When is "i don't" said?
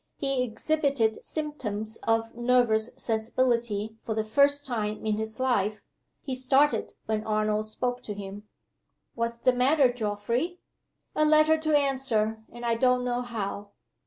12.65-13.05